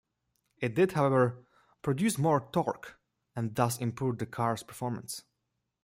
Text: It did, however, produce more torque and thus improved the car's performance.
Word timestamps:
It 0.57 0.73
did, 0.73 0.93
however, 0.93 1.45
produce 1.83 2.17
more 2.17 2.49
torque 2.51 2.99
and 3.35 3.53
thus 3.53 3.77
improved 3.79 4.17
the 4.17 4.25
car's 4.25 4.63
performance. 4.63 5.25